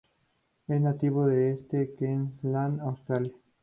[0.67, 3.35] Es nativo del este de Queensland, Australia.